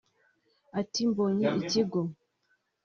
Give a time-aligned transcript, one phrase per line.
[0.79, 2.01] Ati “Mbonye ikigo